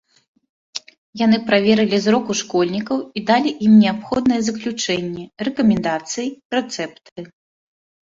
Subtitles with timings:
[1.25, 6.27] Яны праверылі зрок у школьнікаў і далі ім неабходныя заключэнні, рэкамендацыі,
[6.57, 7.19] рэцэпты.